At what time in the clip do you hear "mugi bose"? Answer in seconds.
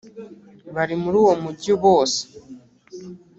1.43-2.21